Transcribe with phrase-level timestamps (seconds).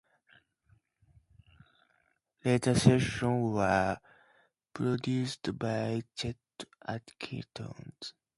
[2.43, 3.99] Later sessions were
[4.73, 6.37] produced by Chet
[6.87, 8.15] Atkins.